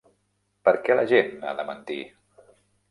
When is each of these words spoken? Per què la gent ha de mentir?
Per 0.69 0.73
què 0.87 0.95
la 1.01 1.05
gent 1.13 1.31
ha 1.51 1.55
de 1.61 1.69
mentir? 1.71 2.03